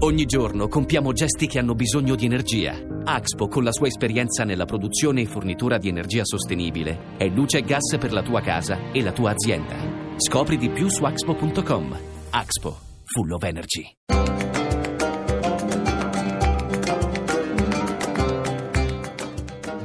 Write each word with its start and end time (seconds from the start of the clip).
Ogni 0.00 0.26
giorno 0.26 0.68
compiamo 0.68 1.12
gesti 1.12 1.46
che 1.46 1.58
hanno 1.58 1.74
bisogno 1.74 2.16
di 2.16 2.26
energia. 2.26 2.76
Axpo, 3.04 3.48
con 3.48 3.64
la 3.64 3.72
sua 3.72 3.86
esperienza 3.86 4.44
nella 4.44 4.66
produzione 4.66 5.22
e 5.22 5.26
fornitura 5.26 5.78
di 5.78 5.88
energia 5.88 6.22
sostenibile, 6.22 7.16
è 7.16 7.26
luce 7.28 7.58
e 7.58 7.62
gas 7.62 7.96
per 7.98 8.12
la 8.12 8.22
tua 8.22 8.42
casa 8.42 8.92
e 8.92 9.00
la 9.00 9.12
tua 9.12 9.30
azienda. 9.30 9.74
Scopri 10.16 10.58
di 10.58 10.68
più 10.68 10.90
su 10.90 11.02
axpo.com. 11.02 11.98
Axpo, 12.28 12.78
full 13.04 13.30
of 13.30 13.42
energy. 13.42 13.90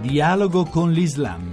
Dialogo 0.02 0.66
con 0.66 0.92
l'Islam. 0.92 1.51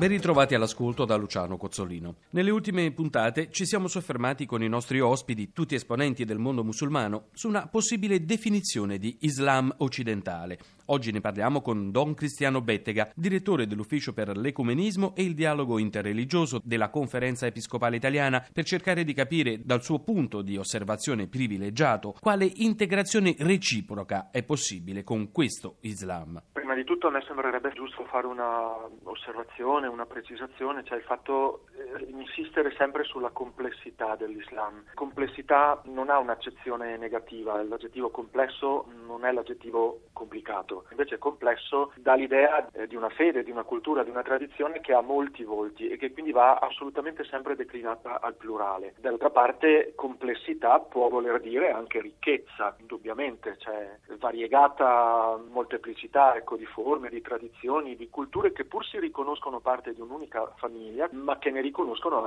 Ben 0.00 0.08
ritrovati 0.08 0.54
all'ascolto 0.54 1.04
da 1.04 1.14
Luciano 1.16 1.58
Cozzolino. 1.58 2.14
Nelle 2.30 2.50
ultime 2.50 2.90
puntate 2.90 3.50
ci 3.50 3.66
siamo 3.66 3.86
soffermati 3.86 4.46
con 4.46 4.62
i 4.62 4.66
nostri 4.66 4.98
ospiti, 4.98 5.52
tutti 5.52 5.74
esponenti 5.74 6.24
del 6.24 6.38
mondo 6.38 6.64
musulmano, 6.64 7.26
su 7.34 7.48
una 7.48 7.66
possibile 7.66 8.24
definizione 8.24 8.96
di 8.96 9.18
Islam 9.20 9.70
occidentale. 9.80 10.58
Oggi 10.86 11.12
ne 11.12 11.20
parliamo 11.20 11.60
con 11.60 11.90
Don 11.90 12.14
Cristiano 12.14 12.62
Bettega, 12.62 13.12
direttore 13.14 13.66
dell'Ufficio 13.66 14.14
per 14.14 14.38
l'Ecumenismo 14.38 15.14
e 15.14 15.22
il 15.22 15.34
Dialogo 15.34 15.78
Interreligioso 15.78 16.62
della 16.64 16.88
Conferenza 16.88 17.44
Episcopale 17.44 17.96
Italiana, 17.96 18.42
per 18.50 18.64
cercare 18.64 19.04
di 19.04 19.12
capire 19.12 19.60
dal 19.62 19.82
suo 19.82 19.98
punto 19.98 20.40
di 20.40 20.56
osservazione 20.56 21.26
privilegiato 21.26 22.16
quale 22.18 22.50
integrazione 22.50 23.34
reciproca 23.38 24.30
è 24.30 24.42
possibile 24.44 25.04
con 25.04 25.30
questo 25.30 25.76
Islam. 25.82 26.42
Di 26.80 26.86
tutto 26.86 27.08
a 27.08 27.10
me 27.10 27.20
sembrerebbe 27.26 27.72
giusto 27.72 28.06
fare 28.06 28.26
una 28.26 28.74
osservazione, 29.02 29.86
una 29.86 30.06
precisazione, 30.06 30.82
cioè 30.82 30.96
il 30.96 31.04
fatto 31.04 31.66
insistere 32.06 32.72
sempre 32.76 33.04
sulla 33.04 33.30
complessità 33.30 34.16
dell'Islam. 34.16 34.84
Complessità 34.94 35.80
non 35.84 36.10
ha 36.10 36.18
un'accezione 36.18 36.96
negativa, 36.96 37.62
l'aggettivo 37.62 38.10
complesso 38.10 38.86
non 39.06 39.24
è 39.24 39.32
l'aggettivo 39.32 40.02
complicato, 40.12 40.84
invece 40.90 41.18
complesso 41.18 41.92
dà 41.96 42.14
l'idea 42.14 42.68
eh, 42.72 42.86
di 42.86 42.96
una 42.96 43.08
fede, 43.08 43.42
di 43.42 43.50
una 43.50 43.64
cultura, 43.64 44.04
di 44.04 44.10
una 44.10 44.22
tradizione 44.22 44.80
che 44.80 44.92
ha 44.92 45.00
molti 45.00 45.44
volti 45.44 45.88
e 45.88 45.96
che 45.96 46.12
quindi 46.12 46.32
va 46.32 46.56
assolutamente 46.56 47.24
sempre 47.24 47.56
declinata 47.56 48.20
al 48.20 48.34
plurale. 48.34 48.94
D'altra 48.98 49.30
parte 49.30 49.92
complessità 49.94 50.78
può 50.78 51.08
voler 51.08 51.40
dire 51.40 51.70
anche 51.70 52.00
ricchezza, 52.00 52.76
indubbiamente, 52.78 53.56
cioè 53.58 53.98
variegata 54.18 55.38
molteplicità 55.50 56.36
ecco, 56.36 56.56
di 56.56 56.66
forme, 56.66 57.08
di 57.08 57.20
tradizioni, 57.20 57.96
di 57.96 58.08
culture 58.08 58.52
che 58.52 58.64
pur 58.64 58.84
si 58.84 58.98
riconoscono 58.98 59.60
parte 59.60 59.92
di 59.92 60.00
un'unica 60.00 60.52
famiglia, 60.56 61.08
ma 61.12 61.38
che 61.38 61.50
ne 61.50 61.60
riconoscono 61.60 61.79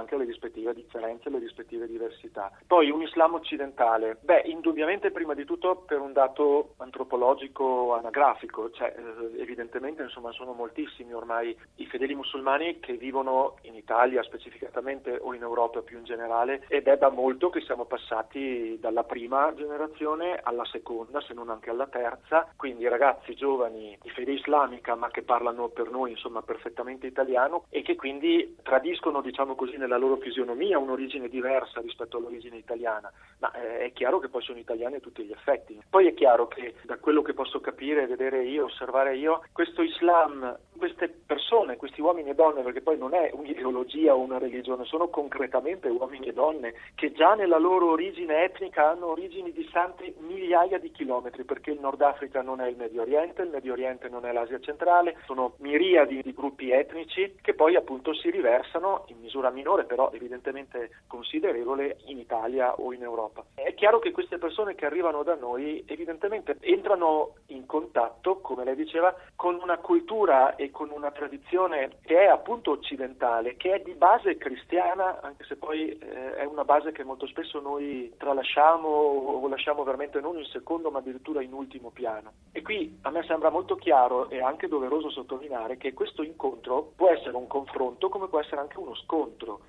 anche 0.03 0.17
le 0.17 0.25
rispettive 0.25 0.73
differenze, 0.73 1.29
le 1.29 1.39
rispettive 1.39 1.87
diversità. 1.87 2.51
Poi 2.67 2.89
un 2.89 3.01
Islam 3.01 3.33
occidentale, 3.33 4.17
beh, 4.21 4.43
indubbiamente 4.45 5.11
prima 5.11 5.33
di 5.33 5.45
tutto 5.45 5.83
per 5.85 5.99
un 5.99 6.13
dato 6.13 6.73
antropologico 6.77 7.93
anagrafico, 7.93 8.69
cioè 8.71 8.93
eh, 8.95 9.41
evidentemente 9.41 10.03
insomma 10.03 10.31
sono 10.31 10.53
moltissimi 10.53 11.13
ormai 11.13 11.55
i 11.75 11.85
fedeli 11.85 12.15
musulmani 12.15 12.79
che 12.79 12.93
vivono 12.93 13.55
in 13.63 13.75
Italia 13.75 14.23
specificatamente 14.23 15.17
o 15.21 15.33
in 15.33 15.41
Europa 15.41 15.81
più 15.81 15.97
in 15.97 16.03
generale 16.03 16.65
ed 16.67 16.87
è 16.87 16.97
da 16.97 17.09
molto 17.09 17.49
che 17.49 17.61
siamo 17.61 17.85
passati 17.85 18.77
dalla 18.79 19.03
prima 19.03 19.53
generazione 19.55 20.39
alla 20.41 20.65
seconda, 20.65 21.21
se 21.21 21.33
non 21.33 21.49
anche 21.49 21.69
alla 21.69 21.87
terza, 21.87 22.47
quindi 22.55 22.87
ragazzi 22.87 23.35
giovani 23.35 23.97
di 24.01 24.09
fede 24.09 24.33
islamica 24.33 24.95
ma 24.95 25.09
che 25.09 25.23
parlano 25.23 25.69
per 25.69 25.89
noi 25.89 26.11
insomma 26.11 26.41
perfettamente 26.41 27.07
italiano 27.07 27.65
e 27.69 27.81
che 27.81 27.95
quindi 27.95 28.57
tradiscono 28.63 29.21
diciamo 29.21 29.42
così 29.55 29.77
nella 29.77 29.97
loro 29.97 30.17
fisionomia 30.17 30.79
un'origine 30.79 31.27
diversa 31.27 31.81
rispetto 31.81 32.17
all'origine 32.17 32.57
italiana, 32.57 33.11
ma 33.39 33.51
eh, 33.53 33.85
è 33.85 33.91
chiaro 33.93 34.19
che 34.19 34.29
poi 34.29 34.41
sono 34.41 34.59
italiani 34.59 34.95
a 34.95 34.99
tutti 34.99 35.23
gli 35.23 35.31
effetti. 35.31 35.79
Poi 35.89 36.07
è 36.07 36.13
chiaro 36.13 36.47
che 36.47 36.75
da 36.83 36.97
quello 36.97 37.21
che 37.21 37.33
posso 37.33 37.59
capire, 37.59 38.07
vedere 38.07 38.43
io, 38.43 38.65
osservare 38.65 39.15
io, 39.17 39.43
questo 39.51 39.81
Islam, 39.81 40.57
queste 40.77 41.09
persone, 41.09 41.72
questi 41.93 42.01
uomini 42.01 42.29
e 42.31 42.35
donne, 42.35 42.63
perché 42.63 42.81
poi 42.81 42.97
non 42.97 43.13
è 43.13 43.29
un'ideologia 43.33 44.15
o 44.15 44.19
una 44.19 44.39
religione, 44.39 44.83
sono 44.85 45.09
concretamente 45.09 45.87
uomini 45.89 46.27
e 46.27 46.33
donne 46.33 46.73
che 46.95 47.11
già 47.11 47.35
nella 47.35 47.59
loro 47.59 47.91
origine 47.91 48.43
etnica 48.43 48.89
hanno 48.89 49.07
origini 49.07 49.51
distanti 49.51 50.13
migliaia 50.19 50.79
di 50.79 50.91
chilometri, 50.91 51.43
perché 51.43 51.71
il 51.71 51.79
Nord 51.79 52.01
Africa 52.01 52.41
non 52.41 52.61
è 52.61 52.67
il 52.67 52.77
Medio 52.77 53.01
Oriente, 53.01 53.43
il 53.43 53.49
Medio 53.49 53.73
Oriente 53.73 54.09
non 54.09 54.25
è 54.25 54.31
l'Asia 54.31 54.59
centrale, 54.59 55.17
sono 55.25 55.53
miriadi 55.57 56.21
di 56.23 56.33
gruppi 56.33 56.71
etnici 56.71 57.35
che 57.41 57.53
poi 57.53 57.75
appunto 57.75 58.13
si 58.13 58.29
riversano 58.31 59.05
in 59.07 59.19
misura 59.19 59.51
minore, 59.51 59.83
però 59.83 60.09
evidentemente 60.13 61.01
considerevole, 61.07 61.97
in 62.05 62.17
Italia 62.17 62.73
o 62.73 62.91
in 62.93 63.03
Europa. 63.03 63.43
È 63.53 63.73
chiaro 63.75 63.99
che 63.99 64.11
queste 64.11 64.37
persone 64.37 64.73
che 64.73 64.85
arrivano 64.85 65.23
da 65.23 65.35
noi 65.35 65.83
evidentemente 65.87 66.57
entrano 66.61 67.35
in 67.47 67.65
contatto, 67.65 68.39
come 68.39 68.63
lei 68.63 68.75
diceva, 68.75 69.15
con 69.35 69.59
una 69.61 69.77
cultura 69.77 70.55
e 70.55 70.71
con 70.71 70.89
una 70.89 71.11
tradizione 71.11 71.82
che 72.01 72.23
è 72.23 72.25
appunto 72.25 72.71
occidentale, 72.71 73.55
che 73.55 73.73
è 73.73 73.81
di 73.81 73.93
base 73.93 74.37
cristiana, 74.37 75.21
anche 75.21 75.43
se 75.45 75.55
poi 75.55 75.89
eh, 75.89 76.35
è 76.35 76.45
una 76.45 76.63
base 76.63 76.91
che 76.91 77.03
molto 77.03 77.27
spesso 77.27 77.59
noi 77.59 78.13
tralasciamo 78.17 78.87
o 78.87 79.47
lasciamo 79.47 79.83
veramente 79.83 80.19
non 80.19 80.37
in 80.37 80.45
secondo 80.45 80.91
ma 80.91 80.99
addirittura 80.99 81.41
in 81.41 81.53
ultimo 81.53 81.89
piano. 81.89 82.33
E 82.51 82.61
qui 82.61 82.97
a 83.01 83.09
me 83.09 83.23
sembra 83.23 83.49
molto 83.49 83.75
chiaro 83.75 84.29
e 84.29 84.41
anche 84.41 84.67
doveroso 84.67 85.09
sottolineare 85.09 85.77
che 85.77 85.93
questo 85.93 86.23
incontro 86.23 86.91
può 86.95 87.09
essere 87.09 87.35
un 87.35 87.47
confronto 87.47 88.09
come 88.09 88.27
può 88.27 88.39
essere 88.39 88.61
anche 88.61 88.79
uno 88.79 88.95
scontro, 88.95 89.61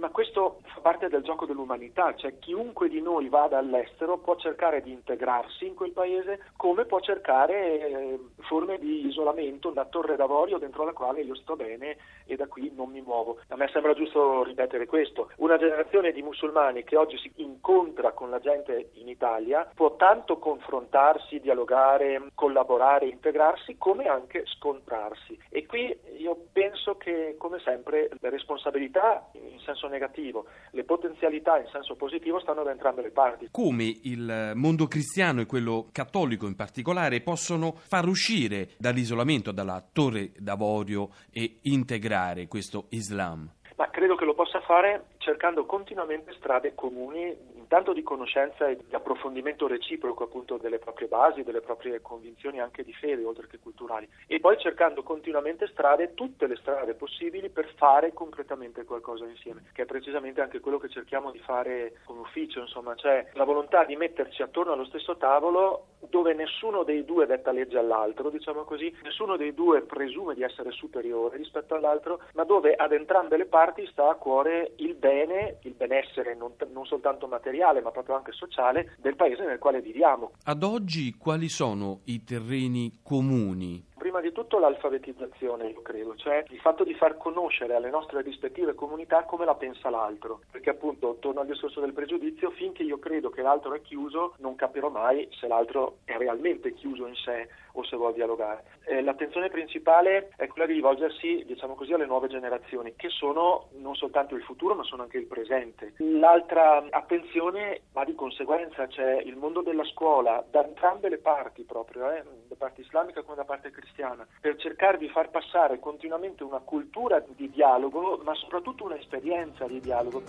ma 0.00 0.08
questo 0.08 0.60
fa 0.64 0.80
parte 0.80 1.08
del 1.08 1.22
gioco 1.22 1.44
dell'umanità, 1.44 2.14
cioè 2.16 2.38
chiunque 2.38 2.88
di 2.88 3.02
noi 3.02 3.28
vada 3.28 3.58
all'estero 3.58 4.16
può 4.16 4.34
cercare 4.36 4.80
di 4.80 4.90
integrarsi 4.90 5.66
in 5.66 5.74
quel 5.74 5.92
paese 5.92 6.46
come 6.56 6.86
può 6.86 7.00
cercare 7.00 7.78
eh, 7.78 8.18
forme 8.40 8.78
di 8.78 9.06
isolamento, 9.06 9.68
una 9.68 9.84
torre 9.84 10.16
d'avorio 10.16 10.58
dentro 10.58 10.84
la 10.84 10.94
quale 10.94 11.20
io 11.20 11.34
sto 11.34 11.54
bene 11.54 11.98
e 12.24 12.36
da 12.36 12.46
qui 12.46 12.72
non 12.74 12.90
mi 12.90 13.02
muovo. 13.02 13.38
A 13.48 13.56
me 13.56 13.68
sembra 13.72 13.92
giusto 13.92 14.42
ripetere 14.42 14.86
questo. 14.86 15.30
Una 15.36 15.58
generazione 15.58 16.12
di 16.12 16.22
musulmani 16.22 16.82
che 16.82 16.96
oggi 16.96 17.18
si 17.18 17.30
incontra 17.36 18.12
con 18.12 18.30
la 18.30 18.38
gente 18.38 18.90
in 18.94 19.08
Italia 19.08 19.70
può 19.74 19.96
tanto 19.96 20.38
confrontarsi, 20.38 21.40
dialogare, 21.40 22.30
collaborare, 22.34 23.06
integrarsi, 23.06 23.76
come 23.76 24.06
anche 24.06 24.44
scontrarsi. 24.46 25.38
E 25.50 25.66
qui 25.66 25.94
io 26.16 26.46
penso 26.52 26.96
che, 26.96 27.34
come 27.36 27.58
sempre, 27.58 28.08
le 28.18 28.30
responsabilità 28.30 29.28
in 29.32 29.60
senso 29.60 29.88
negativo, 29.90 30.46
le 30.70 30.84
potenzialità 30.84 31.58
in 31.58 31.66
senso 31.70 31.96
positivo 31.96 32.40
stanno 32.40 32.62
da 32.62 32.70
entrambe 32.70 33.02
le 33.02 33.10
parti. 33.10 33.48
Come 33.50 33.94
il 34.04 34.52
mondo 34.54 34.86
cristiano 34.86 35.42
e 35.42 35.46
quello 35.46 35.88
cattolico 35.92 36.46
in 36.46 36.56
particolare 36.56 37.20
possono 37.20 37.74
far 37.76 38.06
uscire 38.06 38.70
dall'isolamento, 38.78 39.52
dalla 39.52 39.84
torre 39.92 40.32
d'avorio 40.38 41.10
e 41.30 41.58
integrare 41.62 42.48
questo 42.48 42.86
Islam? 42.90 43.50
Ma 43.76 43.88
credo 43.88 44.14
che 44.14 44.26
lo 44.26 44.34
possa 44.34 44.60
fare 44.60 45.06
cercando 45.18 45.64
continuamente 45.64 46.34
strade 46.34 46.74
comuni 46.74 47.34
tanto 47.70 47.92
di 47.92 48.02
conoscenza 48.02 48.66
e 48.66 48.78
di 48.84 48.96
approfondimento 48.96 49.68
reciproco 49.68 50.24
appunto 50.24 50.56
delle 50.56 50.80
proprie 50.80 51.06
basi, 51.06 51.44
delle 51.44 51.60
proprie 51.60 52.00
convinzioni 52.00 52.58
anche 52.58 52.82
di 52.82 52.92
fede 52.92 53.22
oltre 53.22 53.46
che 53.46 53.60
culturali. 53.60 54.08
E 54.26 54.40
poi 54.40 54.58
cercando 54.58 55.04
continuamente 55.04 55.68
strade, 55.68 56.14
tutte 56.14 56.48
le 56.48 56.56
strade 56.56 56.94
possibili 56.94 57.48
per 57.48 57.72
fare 57.76 58.12
concretamente 58.12 58.82
qualcosa 58.82 59.24
insieme, 59.24 59.66
che 59.72 59.82
è 59.82 59.86
precisamente 59.86 60.40
anche 60.40 60.58
quello 60.58 60.78
che 60.78 60.88
cerchiamo 60.88 61.30
di 61.30 61.38
fare 61.38 62.00
come 62.06 62.22
ufficio, 62.22 62.58
insomma, 62.58 62.96
cioè 62.96 63.30
la 63.34 63.44
volontà 63.44 63.84
di 63.84 63.94
metterci 63.94 64.42
attorno 64.42 64.72
allo 64.72 64.86
stesso 64.86 65.16
tavolo 65.16 65.89
dove 66.08 66.34
nessuno 66.34 66.82
dei 66.82 67.04
due 67.04 67.26
detta 67.26 67.52
legge 67.52 67.78
all'altro, 67.78 68.30
diciamo 68.30 68.62
così, 68.64 68.94
nessuno 69.02 69.36
dei 69.36 69.54
due 69.54 69.82
presume 69.82 70.34
di 70.34 70.42
essere 70.42 70.70
superiore 70.70 71.36
rispetto 71.36 71.74
all'altro, 71.74 72.20
ma 72.34 72.44
dove 72.44 72.74
ad 72.74 72.92
entrambe 72.92 73.36
le 73.36 73.46
parti 73.46 73.86
sta 73.86 74.10
a 74.10 74.14
cuore 74.14 74.72
il 74.76 74.94
bene, 74.94 75.58
il 75.62 75.74
benessere 75.74 76.34
non, 76.34 76.52
non 76.72 76.86
soltanto 76.86 77.26
materiale, 77.26 77.80
ma 77.80 77.90
proprio 77.90 78.16
anche 78.16 78.32
sociale 78.32 78.96
del 78.98 79.16
paese 79.16 79.44
nel 79.44 79.58
quale 79.58 79.80
viviamo. 79.80 80.32
Ad 80.44 80.62
oggi 80.62 81.16
quali 81.16 81.48
sono 81.48 82.00
i 82.04 82.24
terreni 82.24 83.00
comuni 83.02 83.88
Prima 84.10 84.24
di 84.24 84.32
tutto 84.32 84.58
l'alfabetizzazione, 84.58 85.68
io 85.68 85.82
credo, 85.82 86.16
cioè 86.16 86.42
il 86.48 86.58
fatto 86.58 86.82
di 86.82 86.94
far 86.94 87.16
conoscere 87.16 87.76
alle 87.76 87.90
nostre 87.90 88.22
rispettive 88.22 88.74
comunità 88.74 89.22
come 89.22 89.44
la 89.44 89.54
pensa 89.54 89.88
l'altro, 89.88 90.40
perché 90.50 90.70
appunto 90.70 91.18
torno 91.20 91.42
al 91.42 91.46
discorso 91.46 91.78
del 91.78 91.92
pregiudizio, 91.92 92.50
finché 92.50 92.82
io 92.82 92.98
credo 92.98 93.30
che 93.30 93.40
l'altro 93.40 93.72
è 93.72 93.80
chiuso 93.80 94.34
non 94.38 94.56
capirò 94.56 94.88
mai 94.88 95.28
se 95.38 95.46
l'altro 95.46 95.98
è 96.04 96.16
realmente 96.16 96.74
chiuso 96.74 97.06
in 97.06 97.14
sé 97.14 97.48
o 97.74 97.84
se 97.84 97.94
vuole 97.94 98.14
dialogare. 98.14 98.64
Eh, 98.84 99.00
l'attenzione 99.00 99.48
principale 99.48 100.30
è 100.34 100.48
quella 100.48 100.66
di 100.66 100.72
rivolgersi, 100.72 101.44
diciamo 101.46 101.76
così, 101.76 101.92
alle 101.92 102.06
nuove 102.06 102.26
generazioni, 102.26 102.94
che 102.96 103.10
sono 103.10 103.68
non 103.74 103.94
soltanto 103.94 104.34
il 104.34 104.42
futuro 104.42 104.74
ma 104.74 104.82
sono 104.82 105.02
anche 105.02 105.18
il 105.18 105.26
presente. 105.26 105.94
L'altra 105.98 106.84
attenzione 106.90 107.82
va 107.92 108.04
di 108.04 108.16
conseguenza, 108.16 108.88
c'è 108.88 109.20
il 109.20 109.36
mondo 109.36 109.62
della 109.62 109.84
scuola, 109.84 110.44
da 110.50 110.64
entrambe 110.64 111.08
le 111.08 111.18
parti 111.18 111.62
proprio, 111.62 112.10
eh, 112.10 112.24
da 112.48 112.56
parte 112.58 112.80
islamica 112.80 113.22
come 113.22 113.36
da 113.36 113.44
parte 113.44 113.70
cristiana 113.70 113.98
cristiana, 114.00 114.26
per 114.40 114.56
cercare 114.56 114.96
di 114.98 115.08
far 115.08 115.30
passare 115.30 115.78
continuamente 115.78 116.42
una 116.42 116.58
cultura 116.60 117.20
di 117.20 117.50
dialogo, 117.50 118.20
ma 118.24 118.34
soprattutto 118.34 118.84
un'esperienza 118.84 119.66
di 119.66 119.80
dialogo. 119.80 120.22